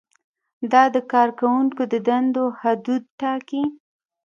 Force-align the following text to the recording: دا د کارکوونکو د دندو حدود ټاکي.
دا 0.71 0.83
د 0.95 0.97
کارکوونکو 1.13 1.81
د 1.91 1.95
دندو 2.07 2.45
حدود 2.59 3.03
ټاکي. 3.19 3.63